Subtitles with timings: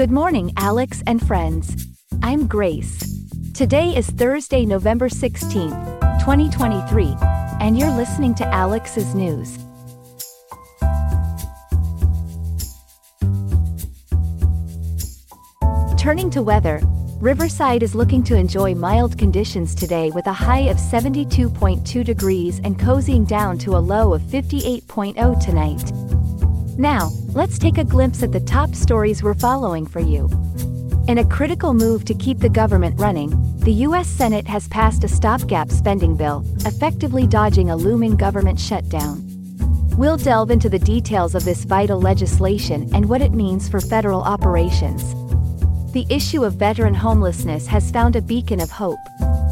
[0.00, 1.86] Good morning, Alex and friends.
[2.22, 3.22] I'm Grace.
[3.52, 7.14] Today is Thursday, November 16th, 2023,
[7.60, 9.58] and you're listening to Alex's News.
[15.98, 16.80] Turning to weather,
[17.20, 22.78] Riverside is looking to enjoy mild conditions today with a high of 72.2 degrees and
[22.78, 26.09] cozying down to a low of 58.0 tonight.
[26.80, 30.30] Now, let's take a glimpse at the top stories we're following for you.
[31.08, 34.08] In a critical move to keep the government running, the U.S.
[34.08, 39.22] Senate has passed a stopgap spending bill, effectively dodging a looming government shutdown.
[39.98, 44.22] We'll delve into the details of this vital legislation and what it means for federal
[44.22, 45.02] operations.
[45.92, 49.00] The issue of veteran homelessness has found a beacon of hope.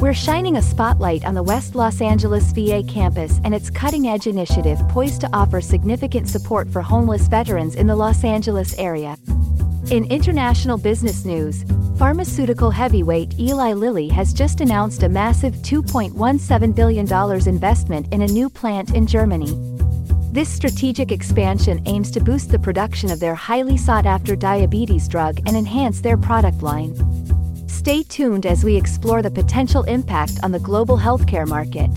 [0.00, 4.28] We're shining a spotlight on the West Los Angeles VA campus and its cutting edge
[4.28, 9.16] initiative poised to offer significant support for homeless veterans in the Los Angeles area.
[9.90, 11.64] In international business news,
[11.98, 18.48] pharmaceutical heavyweight Eli Lilly has just announced a massive $2.17 billion investment in a new
[18.48, 19.52] plant in Germany.
[20.30, 25.38] This strategic expansion aims to boost the production of their highly sought after diabetes drug
[25.38, 26.94] and enhance their product line.
[27.68, 31.90] Stay tuned as we explore the potential impact on the global healthcare market.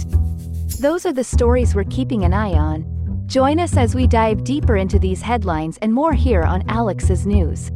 [0.79, 2.85] Those are the stories we're keeping an eye on.
[3.27, 7.71] Join us as we dive deeper into these headlines and more here on Alex's News.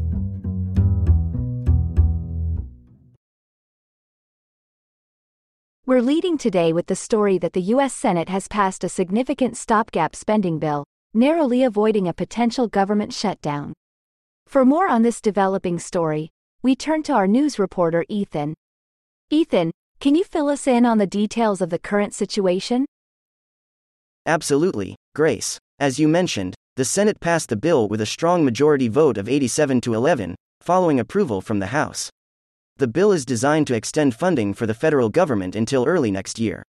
[5.85, 7.93] We're leading today with the story that the U.S.
[7.93, 13.73] Senate has passed a significant stopgap spending bill, narrowly avoiding a potential government shutdown.
[14.47, 16.31] For more on this developing story,
[16.65, 18.55] we turn to our news reporter Ethan.
[19.29, 22.87] Ethan, can you fill us in on the details of the current situation?
[24.25, 25.59] Absolutely, Grace.
[25.79, 29.79] As you mentioned, the Senate passed the bill with a strong majority vote of 87
[29.81, 32.09] to 11, following approval from the House.
[32.77, 36.63] The bill is designed to extend funding for the federal government until early next year.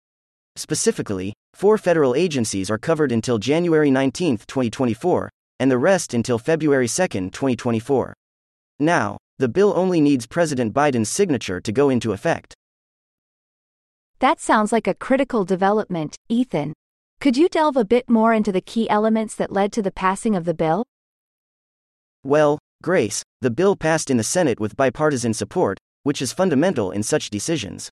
[0.56, 5.28] Specifically, four federal agencies are covered until January 19, 2024,
[5.60, 8.14] and the rest until February 2, 2024.
[8.80, 12.54] Now, the bill only needs President Biden's signature to go into effect.
[14.20, 16.74] That sounds like a critical development, Ethan.
[17.20, 20.36] Could you delve a bit more into the key elements that led to the passing
[20.36, 20.84] of the bill?
[22.24, 27.02] Well, Grace, the bill passed in the Senate with bipartisan support, which is fundamental in
[27.02, 27.90] such decisions.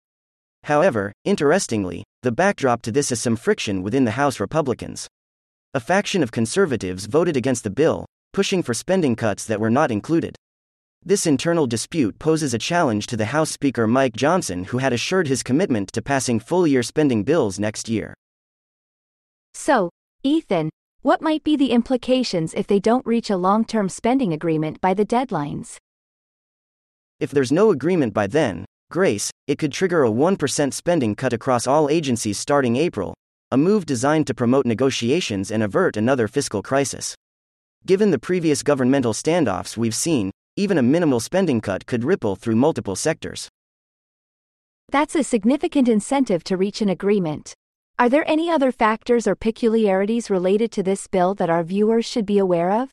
[0.65, 5.09] However, interestingly, the backdrop to this is some friction within the House Republicans.
[5.75, 9.91] A faction of conservatives voted against the bill, pushing for spending cuts that were not
[9.91, 10.37] included.
[11.03, 15.29] This internal dispute poses a challenge to the House Speaker Mike Johnson, who had assured
[15.29, 18.13] his commitment to passing full year spending bills next year.
[19.55, 19.89] So,
[20.23, 20.69] Ethan,
[21.01, 24.93] what might be the implications if they don't reach a long term spending agreement by
[24.93, 25.79] the deadlines?
[27.19, 31.67] If there's no agreement by then, Grace, it could trigger a 1% spending cut across
[31.67, 33.15] all agencies starting April,
[33.51, 37.15] a move designed to promote negotiations and avert another fiscal crisis.
[37.87, 42.57] Given the previous governmental standoffs we've seen, even a minimal spending cut could ripple through
[42.57, 43.49] multiple sectors.
[44.91, 47.55] That's a significant incentive to reach an agreement.
[47.99, 52.27] Are there any other factors or peculiarities related to this bill that our viewers should
[52.27, 52.91] be aware of?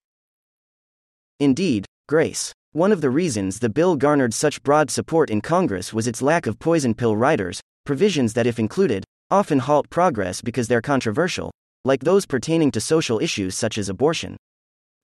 [1.39, 2.53] Indeed, Grace.
[2.71, 6.47] One of the reasons the bill garnered such broad support in Congress was its lack
[6.47, 11.51] of poison pill riders, provisions that, if included, often halt progress because they're controversial,
[11.83, 14.37] like those pertaining to social issues such as abortion.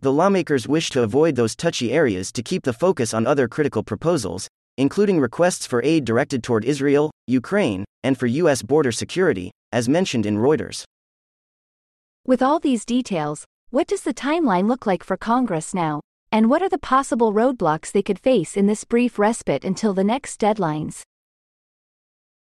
[0.03, 3.84] The lawmakers wish to avoid those touchy areas to keep the focus on other critical
[3.84, 8.62] proposals, including requests for aid directed toward Israel, Ukraine, and for U.S.
[8.64, 10.84] border security, as mentioned in Reuters.
[12.28, 16.02] With all these details, what does the timeline look like for Congress now?
[16.34, 20.03] And what are the possible roadblocks they could face in this brief respite until the
[20.03, 21.03] next deadlines?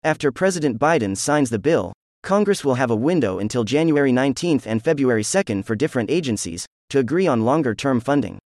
[0.01, 1.93] After President Biden signs the bill,
[2.23, 6.99] Congress will have a window until January 19 and February 2 for different agencies to
[6.99, 8.37] agree on longer term funding.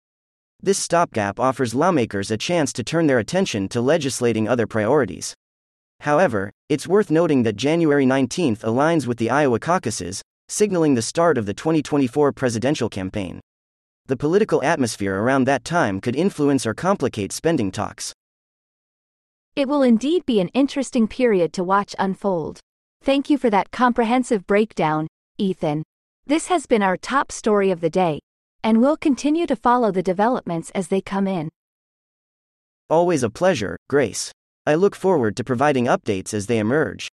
[0.62, 5.34] This stopgap offers lawmakers a chance to turn their attention to legislating other priorities.
[6.00, 11.38] However, it's worth noting that January 19 aligns with the Iowa caucuses, signaling the start
[11.38, 13.42] of the 2024 presidential campaign.
[14.08, 18.14] The political atmosphere around that time could influence or complicate spending talks.
[19.56, 22.60] It will indeed be an interesting period to watch unfold.
[23.06, 25.06] Thank you for that comprehensive breakdown,
[25.38, 25.84] Ethan.
[26.26, 28.20] This has been our top story of the day,
[28.64, 31.50] and we'll continue to follow the developments as they come in.
[32.90, 34.32] Always a pleasure, Grace.
[34.66, 37.08] I look forward to providing updates as they emerge.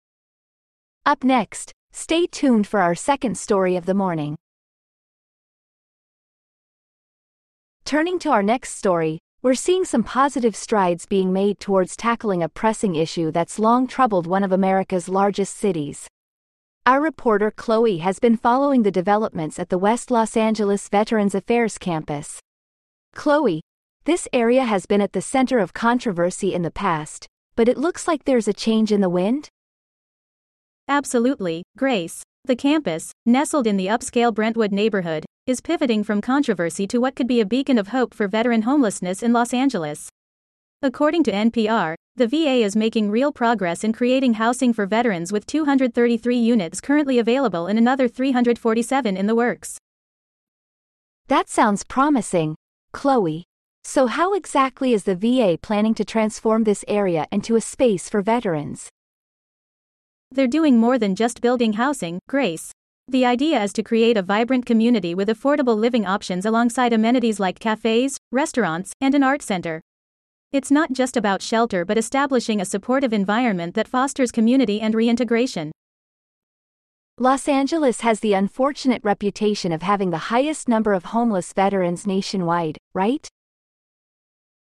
[1.05, 4.35] Up next, stay tuned for our second story of the morning.
[7.85, 12.49] Turning to our next story, we're seeing some positive strides being made towards tackling a
[12.49, 16.07] pressing issue that's long troubled one of America's largest cities.
[16.87, 21.77] Our reporter Chloe has been following the developments at the West Los Angeles Veterans Affairs
[21.77, 22.39] campus.
[23.15, 23.63] Chloe,
[24.05, 28.07] this area has been at the center of controversy in the past, but it looks
[28.07, 29.49] like there's a change in the wind?
[30.87, 32.23] Absolutely, Grace.
[32.45, 37.29] The campus, nestled in the upscale Brentwood neighborhood, is pivoting from controversy to what could
[37.29, 40.09] be a beacon of hope for veteran homelessness in Los Angeles.
[40.83, 45.47] According to NPR, the VA is making real progress in creating housing for veterans with
[45.47, 49.79] 233 units currently available and another 347 in the works.
[51.29, 52.57] That sounds promising,
[52.93, 53.45] Chloe.
[53.85, 58.21] So, how exactly is the VA planning to transform this area into a space for
[58.21, 58.89] veterans?
[60.35, 62.73] They're doing more than just building housing, Grace.
[63.07, 67.59] The idea is to create a vibrant community with affordable living options alongside amenities like
[67.59, 69.83] cafes, restaurants, and an art center.
[70.51, 75.71] It's not just about shelter but establishing a supportive environment that fosters community and reintegration.
[77.19, 82.79] Los Angeles has the unfortunate reputation of having the highest number of homeless veterans nationwide,
[82.95, 83.29] right?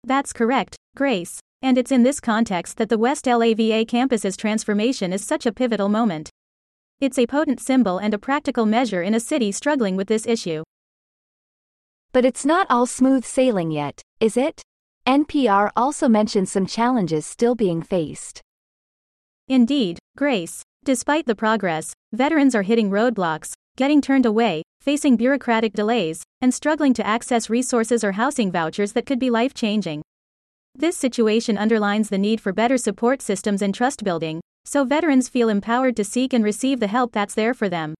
[0.05, 1.41] That's correct, Grace.
[1.61, 5.89] And it's in this context that the West LAVA campus's transformation is such a pivotal
[5.89, 6.29] moment.
[6.99, 10.63] It's a potent symbol and a practical measure in a city struggling with this issue.
[12.11, 14.61] But it's not all smooth sailing yet, is it?
[15.07, 18.41] NPR also mentions some challenges still being faced.
[19.47, 20.63] Indeed, Grace.
[20.83, 26.93] Despite the progress, veterans are hitting roadblocks, getting turned away, facing bureaucratic delays, and struggling
[26.93, 30.01] to access resources or housing vouchers that could be life changing.
[30.79, 35.49] This situation underlines the need for better support systems and trust building, so veterans feel
[35.49, 37.95] empowered to seek and receive the help that's there for them.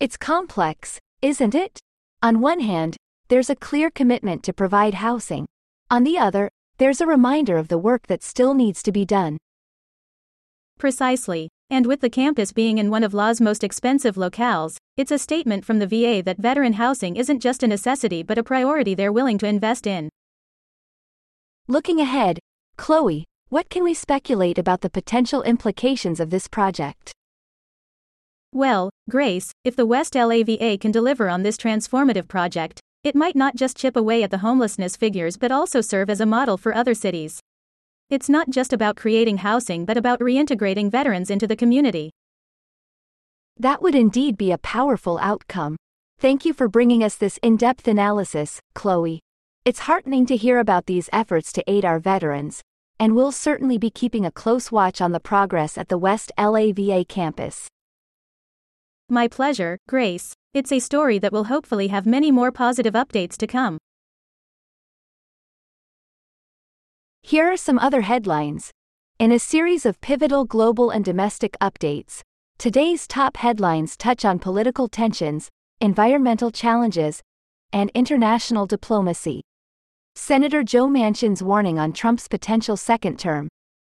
[0.00, 1.78] It's complex, isn't it?
[2.22, 2.96] On one hand,
[3.28, 5.44] there's a clear commitment to provide housing.
[5.90, 6.48] On the other,
[6.78, 9.36] there's a reminder of the work that still needs to be done.
[10.78, 11.50] Precisely.
[11.68, 15.66] And with the campus being in one of LA's most expensive locales, it's a statement
[15.66, 19.36] from the VA that veteran housing isn't just a necessity but a priority they're willing
[19.38, 20.08] to invest in.
[21.68, 22.38] Looking ahead,
[22.76, 27.10] Chloe, what can we speculate about the potential implications of this project?
[28.52, 33.56] Well, Grace, if the West LAVA can deliver on this transformative project, it might not
[33.56, 36.94] just chip away at the homelessness figures but also serve as a model for other
[36.94, 37.40] cities.
[38.10, 42.12] It's not just about creating housing but about reintegrating veterans into the community.
[43.58, 45.74] That would indeed be a powerful outcome.
[46.20, 49.18] Thank you for bringing us this in depth analysis, Chloe.
[49.66, 52.62] It's heartening to hear about these efforts to aid our veterans,
[53.00, 57.04] and we'll certainly be keeping a close watch on the progress at the West LAVA
[57.08, 57.66] campus.
[59.08, 60.34] My pleasure, Grace.
[60.54, 63.78] It's a story that will hopefully have many more positive updates to come.
[67.22, 68.70] Here are some other headlines.
[69.18, 72.20] In a series of pivotal global and domestic updates,
[72.56, 75.48] today's top headlines touch on political tensions,
[75.80, 77.20] environmental challenges,
[77.72, 79.42] and international diplomacy.
[80.18, 83.48] Senator Joe Manchin's warning on Trump's potential second term.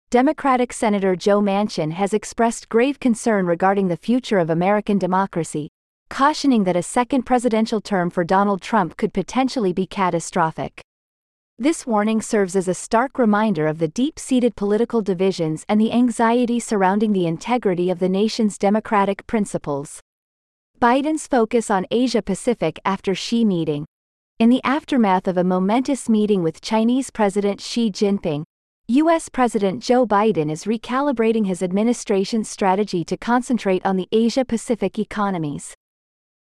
[0.08, 5.68] Democratic Senator Joe Manchin has expressed grave concern regarding the future of American democracy,
[6.10, 10.80] cautioning that a second presidential term for Donald Trump could potentially be catastrophic.
[11.58, 15.92] This warning serves as a stark reminder of the deep seated political divisions and the
[15.92, 20.00] anxiety surrounding the integrity of the nation's democratic principles.
[20.80, 23.86] Biden's focus on Asia Pacific after Xi meeting.
[24.42, 28.42] In the aftermath of a momentous meeting with Chinese President Xi Jinping,
[28.88, 29.28] U.S.
[29.28, 35.76] President Joe Biden is recalibrating his administration's strategy to concentrate on the Asia Pacific economies.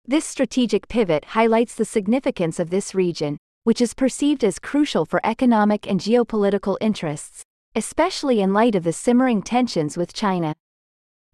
[0.07, 5.21] This strategic pivot highlights the significance of this region, which is perceived as crucial for
[5.25, 7.43] economic and geopolitical interests,
[7.75, 10.55] especially in light of the simmering tensions with China.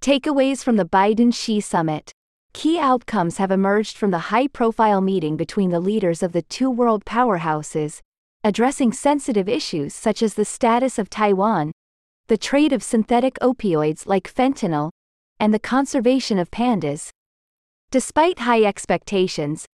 [0.01, 2.15] Takeaways from the Biden Xi summit
[2.55, 6.71] Key outcomes have emerged from the high profile meeting between the leaders of the two
[6.71, 8.01] world powerhouses,
[8.45, 11.73] addressing sensitive issues such as the status of Taiwan,
[12.29, 14.91] the trade of synthetic opioids like fentanyl,
[15.41, 17.11] and the conservation of pandas.
[17.91, 19.67] Despite high expectations,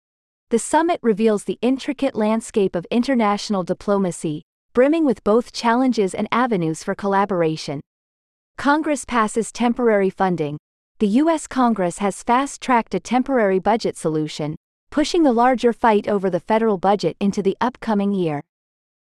[0.48, 6.82] the summit reveals the intricate landscape of international diplomacy, brimming with both challenges and avenues
[6.82, 7.82] for collaboration.
[8.56, 10.58] Congress passes temporary funding,
[11.00, 11.46] the U.S.
[11.46, 14.54] Congress has fast tracked a temporary budget solution,
[14.90, 18.42] pushing the larger fight over the federal budget into the upcoming year.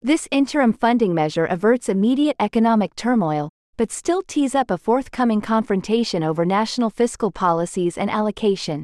[0.01, 6.23] This interim funding measure averts immediate economic turmoil, but still tees up a forthcoming confrontation
[6.23, 8.83] over national fiscal policies and allocation.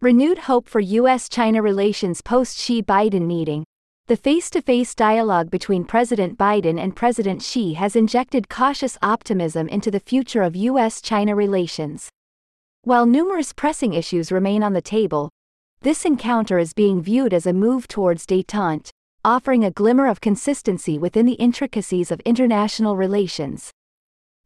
[0.00, 1.28] Renewed hope for U.S.
[1.28, 3.62] China relations post Xi Biden meeting.
[4.08, 9.68] the face to face dialogue between President Biden and President Xi has injected cautious optimism
[9.68, 11.00] into the future of U.S.
[11.00, 12.08] China relations.
[12.86, 15.28] While numerous pressing issues remain on the table,
[15.80, 18.90] this encounter is being viewed as a move towards detente,
[19.24, 23.72] offering a glimmer of consistency within the intricacies of international relations.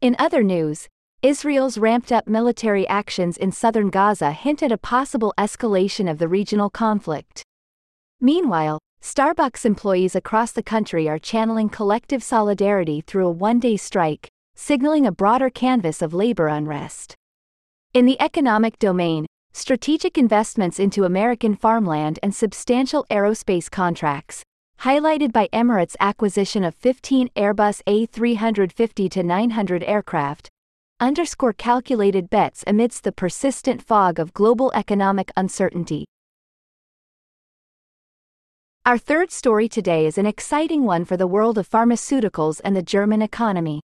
[0.01, 0.87] In other news,
[1.21, 6.27] Israel's ramped up military actions in southern Gaza hint at a possible escalation of the
[6.27, 7.43] regional conflict.
[8.19, 14.27] Meanwhile, Starbucks employees across the country are channeling collective solidarity through a one day strike,
[14.55, 17.15] signaling a broader canvas of labor unrest.
[17.93, 24.43] In the economic domain, strategic investments into American farmland and substantial aerospace contracts,
[24.79, 30.47] highlighted by Emirates' acquisition of 15 Airbus A350 900 aircraft,
[31.01, 36.05] underscore calculated bets amidst the persistent fog of global economic uncertainty.
[38.85, 42.81] Our third story today is an exciting one for the world of pharmaceuticals and the
[42.81, 43.81] German economy.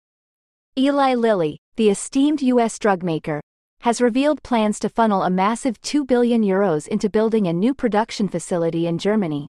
[0.78, 2.80] Eli Lilly, the esteemed U.S.
[2.80, 3.42] drug maker,
[3.88, 8.28] has revealed plans to funnel a massive 2 billion euros into building a new production
[8.28, 9.48] facility in Germany,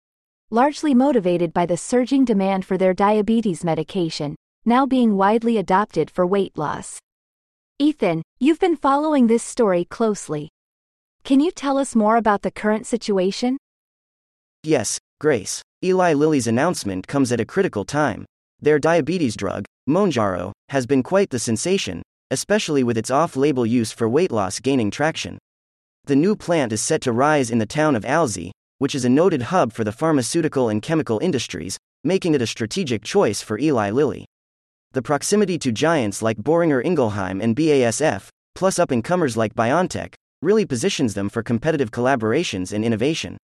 [0.50, 6.24] largely motivated by the surging demand for their diabetes medication, now being widely adopted for
[6.24, 7.00] weight loss.
[7.80, 10.48] Ethan, you've been following this story closely.
[11.24, 13.58] Can you tell us more about the current situation?
[14.62, 15.62] Yes, Grace.
[15.84, 18.24] Eli Lilly's announcement comes at a critical time.
[18.60, 23.92] Their diabetes drug, Mounjaro, has been quite the sensation, especially with its off label use
[23.92, 25.38] for weight loss gaining traction.
[26.04, 29.08] The new plant is set to rise in the town of Alzey, which is a
[29.08, 33.90] noted hub for the pharmaceutical and chemical industries, making it a strategic choice for Eli
[33.90, 34.24] Lilly.
[34.92, 40.14] The proximity to giants like Boehringer Ingelheim and BASF, plus up and comers like BioNTech,
[40.40, 43.36] really positions them for competitive collaborations and innovation.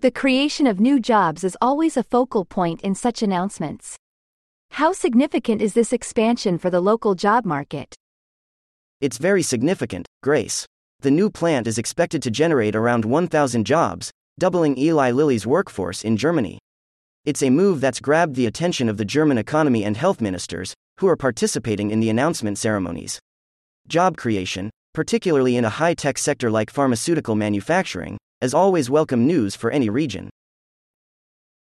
[0.00, 3.96] The creation of new jobs is always a focal point in such announcements.
[4.70, 7.94] How significant is this expansion for the local job market?
[9.00, 10.64] It's very significant, Grace.
[11.00, 16.16] The new plant is expected to generate around 1,000 jobs, doubling Eli Lilly's workforce in
[16.16, 16.58] Germany.
[17.26, 21.08] It's a move that's grabbed the attention of the German economy and health ministers, who
[21.08, 23.18] are participating in the announcement ceremonies.
[23.86, 29.54] Job creation, particularly in a high tech sector like pharmaceutical manufacturing, is always, welcome news
[29.54, 30.30] for any region.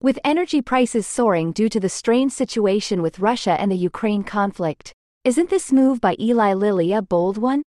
[0.03, 4.93] With energy prices soaring due to the strained situation with Russia and the Ukraine conflict,
[5.23, 7.63] isn't this move by Eli Lilly a bold one?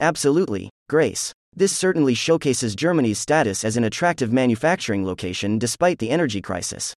[0.00, 1.32] Absolutely, Grace.
[1.54, 6.94] This certainly showcases Germany's status as an attractive manufacturing location despite the energy crisis.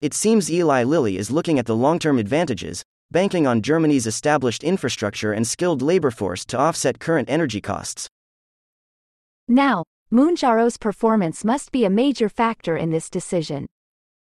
[0.00, 4.64] It seems Eli Lilly is looking at the long term advantages, banking on Germany's established
[4.64, 8.08] infrastructure and skilled labor force to offset current energy costs.
[9.46, 13.66] Now, Mounjaro's performance must be a major factor in this decision.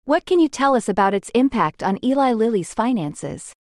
[0.05, 3.53] What can you tell us about its impact on Eli Lilly's finances?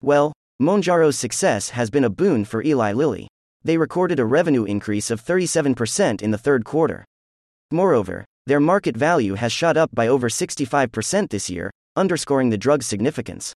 [0.00, 0.32] Well,
[0.62, 3.26] Mounjaro's success has been a boon for Eli Lilly.
[3.64, 7.04] They recorded a revenue increase of 37% in the third quarter.
[7.72, 12.86] Moreover, their market value has shot up by over 65% this year, underscoring the drug's
[12.86, 13.52] significance.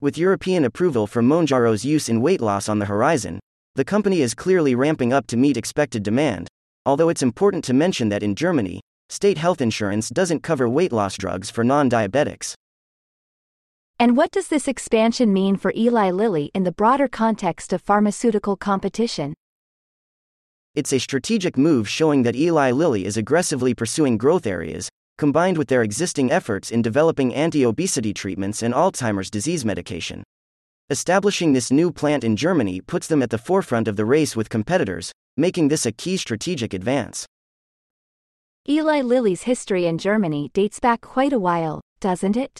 [0.00, 3.38] With European approval for Mounjaro's use in weight loss on the horizon,
[3.78, 6.48] the company is clearly ramping up to meet expected demand,
[6.84, 11.16] although it's important to mention that in Germany, state health insurance doesn't cover weight loss
[11.16, 12.54] drugs for non diabetics.
[13.96, 18.56] And what does this expansion mean for Eli Lilly in the broader context of pharmaceutical
[18.56, 19.34] competition?
[20.74, 25.68] It's a strategic move showing that Eli Lilly is aggressively pursuing growth areas, combined with
[25.68, 30.24] their existing efforts in developing anti obesity treatments and Alzheimer's disease medication.
[30.90, 34.48] Establishing this new plant in Germany puts them at the forefront of the race with
[34.48, 37.26] competitors, making this a key strategic advance.
[38.66, 42.58] Eli Lilly's history in Germany dates back quite a while, doesn't it?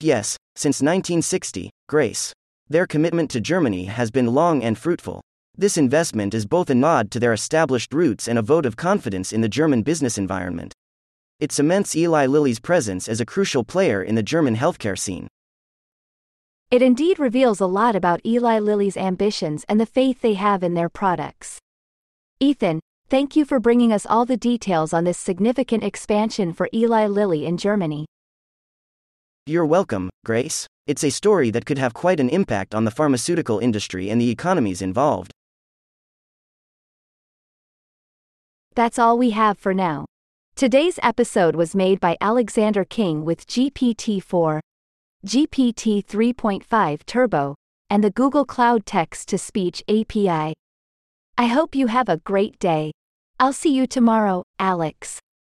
[0.00, 2.32] Yes, since 1960, Grace.
[2.70, 5.20] Their commitment to Germany has been long and fruitful.
[5.58, 9.30] This investment is both a nod to their established roots and a vote of confidence
[9.30, 10.72] in the German business environment.
[11.38, 15.27] It cements Eli Lilly's presence as a crucial player in the German healthcare scene.
[16.70, 20.74] It indeed reveals a lot about Eli Lilly's ambitions and the faith they have in
[20.74, 21.58] their products.
[22.40, 27.06] Ethan, thank you for bringing us all the details on this significant expansion for Eli
[27.06, 28.04] Lilly in Germany.
[29.46, 30.66] You're welcome, Grace.
[30.86, 34.28] It's a story that could have quite an impact on the pharmaceutical industry and the
[34.28, 35.32] economies involved.
[38.74, 40.04] That's all we have for now.
[40.54, 44.60] Today's episode was made by Alexander King with GPT 4.
[45.26, 47.56] GPT 3.5 Turbo,
[47.90, 50.54] and the Google Cloud Text to Speech API.
[51.36, 52.92] I hope you have a great day.
[53.40, 55.18] I'll see you tomorrow, Alex.